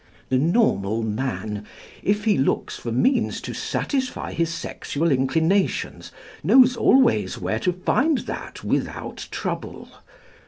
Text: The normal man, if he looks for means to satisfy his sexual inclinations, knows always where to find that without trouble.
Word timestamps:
The 0.29 0.39
normal 0.39 1.03
man, 1.03 1.67
if 2.01 2.23
he 2.23 2.35
looks 2.35 2.75
for 2.75 2.91
means 2.91 3.39
to 3.41 3.53
satisfy 3.53 4.33
his 4.33 4.49
sexual 4.51 5.11
inclinations, 5.11 6.11
knows 6.43 6.75
always 6.75 7.37
where 7.37 7.59
to 7.59 7.73
find 7.73 8.17
that 8.25 8.63
without 8.63 9.27
trouble. 9.29 9.89